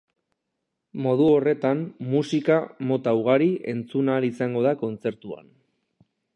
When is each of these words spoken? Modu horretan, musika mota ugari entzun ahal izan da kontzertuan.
Modu 1.07 1.27
horretan, 1.33 1.83
musika 2.15 2.57
mota 2.93 3.15
ugari 3.21 3.53
entzun 3.77 4.13
ahal 4.15 4.29
izan 4.33 4.59
da 4.69 4.75
kontzertuan. 4.83 5.49